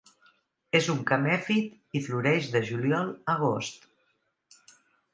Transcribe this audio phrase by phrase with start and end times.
[0.79, 3.89] És un camèfit i floreix de juliola a agost.